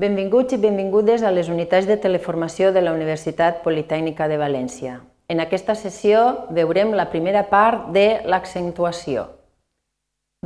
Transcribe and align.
Benvinguts 0.00 0.54
i 0.54 0.56
benvingudes 0.56 1.20
a 1.20 1.30
les 1.34 1.50
unitats 1.52 1.84
de 1.84 1.98
teleformació 2.00 2.70
de 2.72 2.80
la 2.80 2.92
Universitat 2.96 3.58
Politècnica 3.60 4.30
de 4.30 4.38
València. 4.40 4.94
En 5.28 5.42
aquesta 5.42 5.74
sessió 5.76 6.22
veurem 6.56 6.94
la 6.96 7.04
primera 7.12 7.42
part 7.50 7.90
de 7.92 8.22
l'accentuació. 8.24 9.26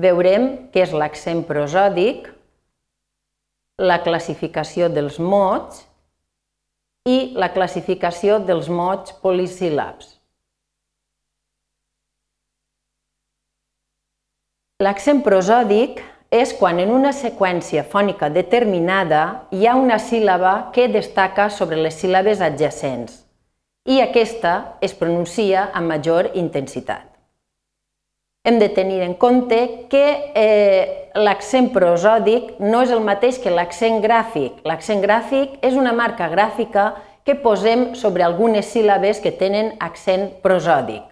Veurem 0.00 0.48
què 0.74 0.82
és 0.82 0.94
l'accent 0.96 1.44
prosòdic, 1.46 2.26
la 3.78 4.00
classificació 4.02 4.88
dels 4.90 5.20
mots 5.22 5.84
i 7.06 7.36
la 7.38 7.52
classificació 7.54 8.40
dels 8.42 8.66
mots 8.66 9.14
polisíl·labs. 9.22 10.16
L'accent 14.82 15.22
prosòdic 15.22 16.02
és 16.34 16.50
quan 16.58 16.80
en 16.82 16.90
una 16.90 17.12
seqüència 17.14 17.84
fònica 17.86 18.26
determinada 18.34 19.20
hi 19.54 19.68
ha 19.68 19.76
una 19.78 20.00
síl·laba 20.02 20.72
que 20.74 20.88
destaca 20.90 21.46
sobre 21.50 21.78
les 21.78 21.94
síl·labes 22.00 22.42
adjacents 22.42 23.20
i 23.86 24.00
aquesta 24.02 24.54
es 24.82 24.96
pronuncia 24.98 25.68
amb 25.76 25.92
major 25.92 26.32
intensitat. 26.34 27.06
Hem 28.44 28.58
de 28.58 28.68
tenir 28.76 29.00
en 29.04 29.14
compte 29.14 29.60
que 29.92 30.04
eh, 30.34 31.12
l'accent 31.14 31.70
prosòdic 31.72 32.58
no 32.60 32.82
és 32.82 32.90
el 32.92 33.04
mateix 33.04 33.38
que 33.40 33.52
l'accent 33.54 34.02
gràfic. 34.02 34.58
L'accent 34.66 35.00
gràfic 35.04 35.60
és 35.62 35.78
una 35.78 35.94
marca 35.96 36.28
gràfica 36.32 36.90
que 37.24 37.38
posem 37.40 37.92
sobre 37.94 38.26
algunes 38.26 38.68
síl·labes 38.74 39.22
que 39.22 39.32
tenen 39.32 39.72
accent 39.80 40.32
prosòdic. 40.42 41.06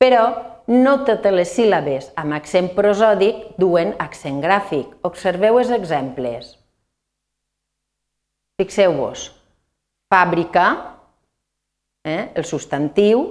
Però 0.00 0.53
no 0.70 0.98
totes 1.04 1.34
les 1.34 1.50
síl·labes 1.52 2.10
amb 2.20 2.36
accent 2.36 2.70
prosòdic 2.76 3.54
duen 3.60 3.92
accent 4.00 4.40
gràfic. 4.40 4.92
Observeu 5.04 5.58
els 5.60 5.72
exemples. 5.74 6.54
Fixeu-vos. 8.60 9.32
Fàbrica, 10.12 10.66
eh, 12.04 12.30
el 12.34 12.44
substantiu, 12.44 13.24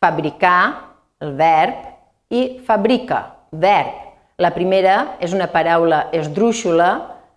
fabricar, 0.00 0.96
el 1.20 1.34
verb, 1.36 1.84
i 2.30 2.58
fabrica, 2.66 3.20
verb. 3.52 4.02
La 4.38 4.50
primera 4.52 5.16
és 5.20 5.32
una 5.32 5.46
paraula 5.52 6.08
esdrúixola, 6.12 6.90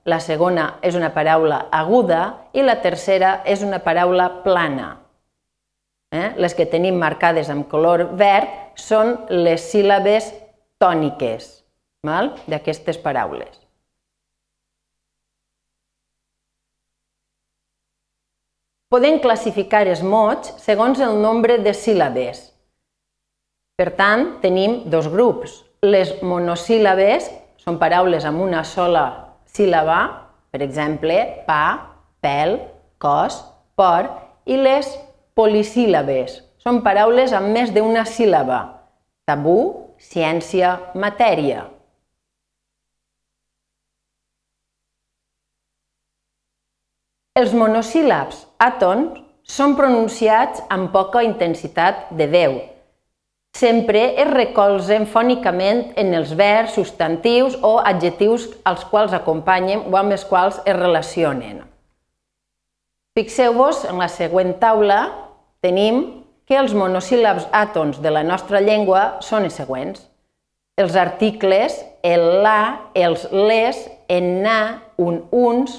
la 0.09 0.19
segona 0.19 0.79
és 0.81 0.95
una 0.95 1.11
paraula 1.13 1.67
aguda 1.71 2.49
i 2.53 2.63
la 2.65 2.79
tercera 2.81 3.41
és 3.45 3.61
una 3.63 3.79
paraula 3.83 4.29
plana. 4.43 4.97
Eh? 6.11 6.33
Les 6.41 6.55
que 6.57 6.65
tenim 6.65 6.97
marcades 6.97 7.49
amb 7.53 7.67
color 7.69 8.07
verd 8.17 8.75
són 8.79 9.15
les 9.29 9.69
síl·labes 9.71 10.31
tòniques 10.81 11.55
d'aquestes 12.47 12.97
paraules. 13.03 13.59
Podem 18.89 19.19
classificar 19.21 19.83
els 19.85 19.99
mots 20.01 20.55
segons 20.63 20.97
el 21.05 21.19
nombre 21.21 21.59
de 21.61 21.75
síl·labes. 21.77 22.39
Per 23.77 23.91
tant, 23.99 24.39
tenim 24.41 24.79
dos 24.89 25.05
grups. 25.11 25.59
Les 25.85 26.15
monosíl·labes 26.25 27.27
són 27.61 27.77
paraules 27.77 28.25
amb 28.25 28.41
una 28.41 28.63
sola 28.65 29.03
síl·laba, 29.45 29.99
per 30.49 30.63
exemple, 30.65 31.19
pa, 31.45 31.93
pèl, 32.23 32.57
cos, 32.97 33.37
por, 33.77 34.09
i 34.49 34.57
les 34.57 34.89
polisíl·labes. 35.39 36.41
Són 36.59 36.83
paraules 36.83 37.31
amb 37.31 37.55
més 37.55 37.71
d'una 37.71 38.03
síl·laba. 38.03 38.59
Tabú, 39.29 39.59
ciència, 40.03 40.75
matèria. 40.99 41.69
Els 47.39 47.53
monosíl·labs 47.55 48.41
àtons 48.59 49.21
són 49.47 49.77
pronunciats 49.77 50.59
amb 50.75 50.91
poca 50.91 51.21
intensitat 51.23 52.09
de 52.19 52.27
veu. 52.27 52.57
Sempre 53.55 54.01
es 54.19 54.27
recolzen 54.29 55.07
fònicament 55.09 55.93
en 55.97 56.11
els 56.19 56.35
verbs, 56.37 56.75
substantius 56.75 57.55
o 57.63 57.77
adjectius 57.79 58.49
als 58.67 58.83
quals 58.91 59.15
acompanyen 59.15 59.87
o 59.87 59.95
amb 59.97 60.13
els 60.17 60.27
quals 60.27 60.59
es 60.65 60.75
relacionen. 60.75 61.63
Fixeu-vos 63.17 63.85
en 63.89 63.97
la 64.03 64.11
següent 64.11 64.53
taula 64.61 64.99
tenim 65.65 66.01
que 66.49 66.57
els 66.57 66.73
monosíl·labs 66.73 67.45
àtons 67.53 67.99
de 68.01 68.11
la 68.13 68.23
nostra 68.25 68.61
llengua 68.63 69.19
són 69.25 69.45
els 69.45 69.59
següents. 69.59 70.01
Els 70.79 70.95
articles, 70.95 71.75
el 72.03 72.23
la, 72.43 72.89
els 72.95 73.27
les, 73.33 73.83
en 74.09 74.29
na, 74.43 74.59
un, 74.97 75.21
uns, 75.35 75.75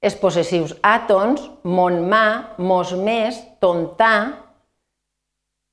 els 0.00 0.14
possessius 0.16 0.76
àtons, 0.86 1.42
mon, 1.66 2.00
ma, 2.08 2.54
mos, 2.56 2.94
més, 2.94 3.40
tontà, 3.60 4.14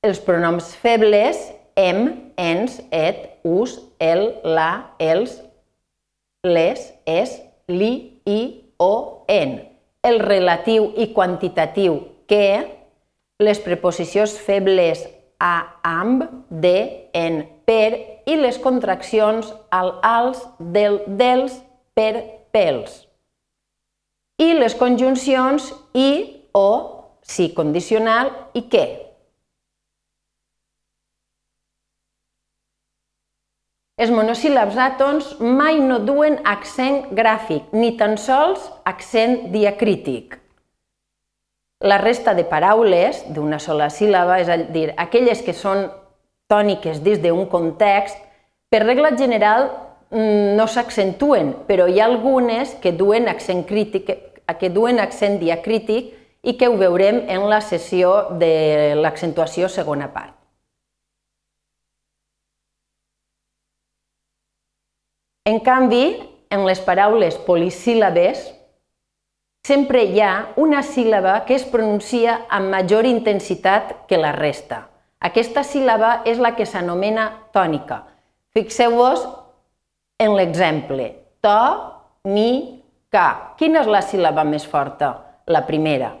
els 0.06 0.18
pronoms 0.22 0.74
febles, 0.82 1.38
em, 1.78 2.10
ens, 2.36 2.80
et, 2.90 3.38
us, 3.46 3.78
el, 4.02 4.26
la, 4.44 4.70
els, 4.98 5.38
les, 6.46 6.90
es, 7.06 7.38
li, 7.70 7.92
i, 8.26 8.40
o, 8.82 8.92
en. 9.30 9.60
El 10.06 10.20
relatiu 10.22 10.90
i 10.98 11.08
quantitatiu 11.14 12.00
que, 12.30 12.46
les 13.42 13.58
preposicions 13.60 14.32
febles 14.40 15.02
a, 15.38 15.78
amb, 15.84 16.24
de, 16.48 16.76
en, 17.12 17.42
per 17.68 18.22
i 18.26 18.36
les 18.40 18.58
contraccions 18.62 19.50
al, 19.70 19.92
als, 20.02 20.40
del, 20.58 21.02
dels, 21.06 21.58
per, 21.96 22.22
pels. 22.52 23.02
I 24.40 24.52
les 24.56 24.76
conjuncions 24.76 25.68
i, 25.96 26.10
o, 26.56 26.68
si 27.24 27.50
condicional 27.56 28.32
i 28.56 28.64
què. 28.72 28.86
Els 33.96 34.12
monosíl·labs 34.12 34.76
àtons 34.76 35.28
mai 35.40 35.78
no 35.80 35.96
duen 36.04 36.36
accent 36.44 37.06
gràfic, 37.16 37.70
ni 37.72 37.94
tan 37.96 38.18
sols 38.20 38.66
accent 38.84 39.46
diacrític. 39.54 40.36
La 41.84 41.98
resta 41.98 42.32
de 42.32 42.44
paraules 42.48 43.18
d'una 43.28 43.58
sola 43.60 43.90
síl·laba, 43.92 44.38
és 44.40 44.48
a 44.48 44.56
dir, 44.72 44.86
aquelles 44.96 45.42
que 45.44 45.52
són 45.52 45.90
tòniques 46.48 47.02
dins 47.04 47.20
d'un 47.20 47.44
context, 47.52 48.16
per 48.72 48.80
regla 48.86 49.10
general 49.18 49.68
mm, 50.08 50.56
no 50.56 50.64
s'accentuen, 50.66 51.52
però 51.68 51.84
hi 51.86 52.00
ha 52.00 52.06
algunes 52.08 52.72
que 52.80 52.94
duen 52.96 53.28
accent 53.28 53.66
crític, 53.68 54.08
que 54.46 54.70
duen 54.72 55.02
accent 55.02 55.36
diacrític 55.42 56.14
i 56.46 56.56
que 56.56 56.70
ho 56.70 56.78
veurem 56.80 57.26
en 57.28 57.44
la 57.50 57.60
sessió 57.60 58.30
de 58.40 58.94
l'accentuació 58.96 59.68
segona 59.68 60.08
part. 60.14 60.32
En 65.46 65.60
canvi, 65.60 66.16
en 66.50 66.64
les 66.66 66.80
paraules 66.82 67.36
polisíl·labes, 67.46 68.48
sempre 69.66 70.04
hi 70.06 70.20
ha 70.22 70.52
una 70.62 70.82
síl·laba 70.86 71.40
que 71.46 71.56
es 71.58 71.64
pronuncia 71.66 72.44
amb 72.54 72.70
major 72.70 73.06
intensitat 73.08 74.06
que 74.06 74.18
la 74.20 74.30
resta. 74.36 74.84
Aquesta 75.26 75.64
síl·laba 75.66 76.20
és 76.28 76.38
la 76.38 76.52
que 76.54 76.66
s'anomena 76.68 77.26
tònica. 77.56 78.04
Fixeu-vos 78.54 79.24
en 80.22 80.36
l'exemple. 80.38 81.08
To, 81.42 81.58
ni, 82.30 82.82
ca. 83.10 83.56
Quina 83.58 83.82
és 83.82 83.90
la 83.90 84.04
síl·laba 84.06 84.46
més 84.46 84.66
forta? 84.68 85.10
La 85.50 85.64
primera. 85.66 86.12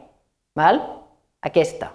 Val? 0.58 0.80
Aquesta. 1.46 1.92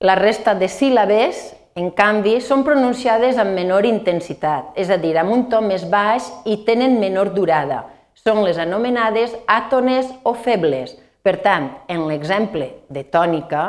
La 0.00 0.16
resta 0.16 0.54
de 0.56 0.70
síl·labes, 0.72 1.50
en 1.78 1.90
canvi, 1.94 2.38
són 2.42 2.64
pronunciades 2.66 3.38
amb 3.38 3.54
menor 3.54 3.86
intensitat, 3.86 4.72
és 4.80 4.90
a 4.90 4.98
dir, 4.98 5.14
amb 5.18 5.32
un 5.34 5.46
to 5.52 5.60
més 5.62 5.84
baix 5.90 6.26
i 6.44 6.58
tenen 6.66 6.98
menor 7.00 7.32
durada. 7.36 7.84
Són 8.18 8.42
les 8.44 8.58
anomenades 8.60 9.36
àtones 9.48 10.10
o 10.26 10.34
febles. 10.34 10.96
Per 11.22 11.36
tant, 11.44 11.68
en 11.88 12.06
l'exemple 12.08 12.66
de 12.88 13.04
tònica, 13.04 13.62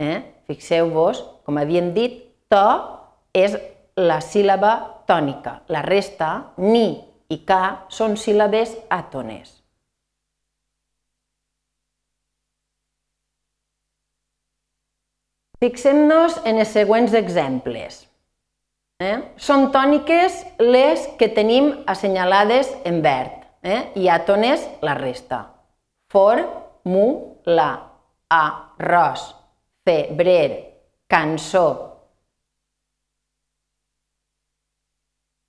eh, 0.00 0.20
fixeu-vos, 0.48 1.22
com 1.44 1.58
havíem 1.60 1.92
dit, 1.94 2.22
to 2.50 2.66
és 3.32 3.56
la 3.96 4.18
síl·laba 4.20 5.04
tònica. 5.08 5.60
La 5.68 5.82
resta, 5.86 6.52
ni 6.58 6.88
i 7.28 7.42
ca, 7.46 7.86
són 7.88 8.16
síl·labes 8.20 8.74
àtones. 8.90 9.55
Fixem-nos 15.62 16.36
en 16.44 16.60
els 16.60 16.72
següents 16.76 17.14
exemples. 17.16 18.02
Eh? 19.00 19.16
Són 19.40 19.70
tòniques 19.72 20.38
les 20.60 21.06
que 21.20 21.28
tenim 21.32 21.70
assenyalades 21.88 22.70
en 22.88 23.02
verd 23.04 23.44
eh? 23.64 23.80
i 23.96 24.08
àtones 24.12 24.64
la 24.84 24.96
resta. 24.96 25.42
For, 26.12 26.42
mu, 26.88 27.06
la, 27.48 27.70
arròs, 28.32 29.24
febrer, 29.84 30.48
cançó. 31.08 31.66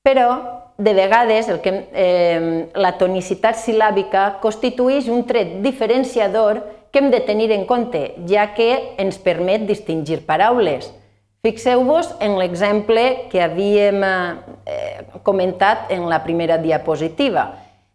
Però 0.08 0.30
de 0.78 0.94
vegades 0.94 1.50
el 1.50 1.60
que, 1.60 1.74
eh, 1.92 2.70
la 2.76 2.94
tonicitat 3.00 3.58
sil·làbica 3.60 4.38
constitueix 4.40 5.10
un 5.10 5.26
tret 5.28 5.58
diferenciador 5.66 6.62
que 6.92 7.00
hem 7.00 7.12
de 7.12 7.22
tenir 7.22 7.52
en 7.52 7.66
compte, 7.66 8.16
ja 8.30 8.54
que 8.56 8.96
ens 9.02 9.20
permet 9.22 9.68
distingir 9.68 10.24
paraules. 10.26 10.90
Fixeu-vos 11.46 12.10
en 12.24 12.38
l'exemple 12.40 13.30
que 13.32 13.42
havíem 13.44 14.02
eh, 14.04 15.06
comentat 15.24 15.92
en 15.94 16.08
la 16.10 16.24
primera 16.26 16.58
diapositiva, 16.58 17.52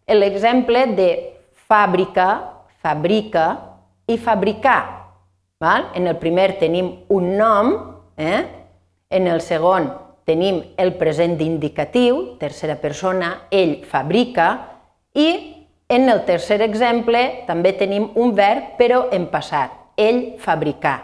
l'exemple 0.07 0.87
de 0.97 1.09
fàbrica, 1.67 2.27
fabrica 2.83 3.47
i 4.07 4.17
fabricar. 4.17 4.81
Val? 5.63 5.89
En 5.95 6.07
el 6.07 6.17
primer 6.19 6.57
tenim 6.59 6.89
un 7.09 7.35
nom, 7.37 7.73
eh? 8.17 8.43
en 9.09 9.27
el 9.27 9.41
segon 9.41 9.91
tenim 10.27 10.61
el 10.79 10.93
present 10.99 11.35
indicatiu, 11.43 12.37
tercera 12.39 12.77
persona, 12.79 13.49
ell 13.51 13.81
fabrica, 13.89 14.47
i 15.13 15.29
en 15.93 16.09
el 16.09 16.23
tercer 16.25 16.61
exemple 16.65 17.21
també 17.47 17.73
tenim 17.77 18.09
un 18.19 18.33
verb, 18.35 18.75
però 18.79 19.07
en 19.13 19.27
passat, 19.31 19.73
ell 19.97 20.21
fabricà. 20.41 20.95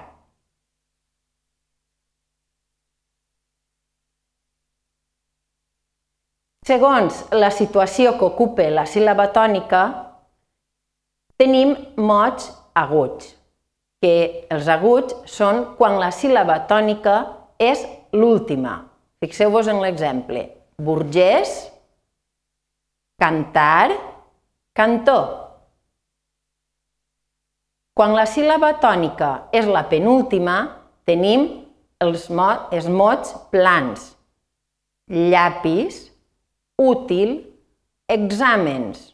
Segons 6.70 7.24
la 7.34 7.50
situació 7.50 8.14
que 8.20 8.28
ocupa 8.28 8.68
la 8.70 8.84
síl·laba 8.86 9.32
tònica, 9.34 9.82
tenim 11.40 11.72
mots 11.98 12.52
aguts, 12.78 13.32
que 14.04 14.46
els 14.54 14.68
aguts 14.70 15.16
són 15.30 15.64
quan 15.80 15.98
la 16.02 16.12
síl·laba 16.14 16.60
tònica 16.70 17.16
és 17.58 17.82
l'última. 18.14 18.76
Fixeu-vos 19.20 19.68
en 19.72 19.82
l'exemple. 19.82 20.46
Burgès, 20.80 21.56
cantar, 23.20 23.90
cantó. 24.78 25.20
Quan 27.98 28.16
la 28.16 28.24
síl·laba 28.30 28.78
tònica 28.80 29.50
és 29.52 29.68
la 29.68 29.84
penúltima, 29.92 30.60
tenim 31.04 31.50
els, 32.00 32.30
mots, 32.32 32.70
els 32.72 32.88
mots 32.88 33.34
plans. 33.52 34.14
Llapis, 35.10 36.06
útil, 36.80 37.42
exàmens. 38.08 39.10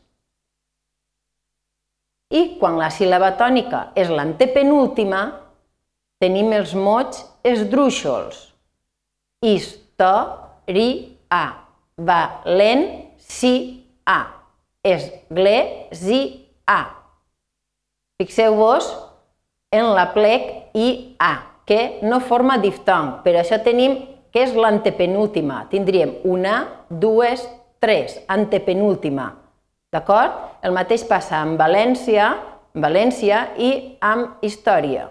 I 2.30 2.60
quan 2.60 2.78
la 2.78 2.92
síl·laba 2.94 3.32
tònica 3.40 3.88
és 3.98 4.12
l'antepenúltima, 4.12 5.24
tenim 6.22 6.54
els 6.58 6.76
mots 6.78 7.24
esdrúixols. 7.46 8.38
Història, 9.46 11.44
valencià, 11.98 14.18
església. 14.86 16.78
Fixeu-vos 18.22 18.86
en 19.76 19.90
la 19.98 20.14
plec 20.14 20.72
IA, 20.78 21.34
que 21.66 22.00
no 22.06 22.22
forma 22.22 22.60
diftong. 22.62 23.24
Per 23.26 23.34
això 23.36 23.60
tenim 23.66 23.98
que 24.32 24.46
és 24.46 24.54
l'antepenúltima. 24.56 25.66
Tindríem 25.72 26.22
una, 26.24 26.86
dues, 26.90 27.44
tres, 27.84 28.20
antepenúltima. 28.32 29.32
D'acord? 29.92 30.38
El 30.64 30.76
mateix 30.76 31.06
passa 31.08 31.42
amb 31.42 31.60
València, 31.60 32.34
València 32.76 33.46
i 33.58 33.70
amb 34.04 34.44
història. 34.44 35.10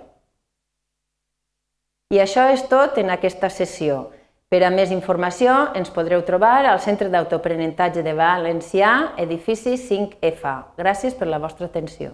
I 2.13 2.21
això 2.21 2.45
és 2.53 2.63
tot 2.69 2.99
en 3.01 3.11
aquesta 3.15 3.49
sessió. 3.51 4.11
Per 4.55 4.61
a 4.63 4.69
més 4.71 4.93
informació 4.95 5.55
ens 5.75 5.89
podreu 5.91 6.21
trobar 6.23 6.61
al 6.71 6.79
Centre 6.85 7.09
d'Autoaprenentatge 7.11 8.05
de 8.07 8.13
Valencià, 8.15 8.91
edifici 9.19 9.75
5F. 9.75 10.55
Gràcies 10.79 11.19
per 11.19 11.27
la 11.27 11.43
vostra 11.43 11.67
atenció. 11.67 12.13